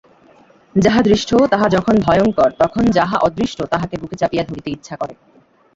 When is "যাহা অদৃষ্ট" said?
2.91-3.59